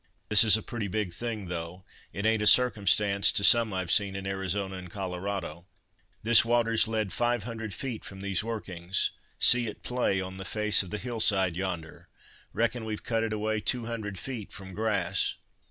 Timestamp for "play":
9.83-10.19